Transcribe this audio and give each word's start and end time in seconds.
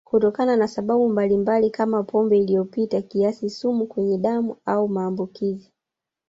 Kutokana 0.05 0.55
na 0.55 0.67
sababu 0.67 1.09
mbalimbali 1.09 1.69
kama 1.69 2.03
pombe 2.03 2.37
iliyopita 2.37 3.01
kiasi 3.01 3.49
sumu 3.49 3.87
kwenye 3.87 4.17
damu 4.17 4.57
au 4.65 4.87
maambukizi 4.87 5.73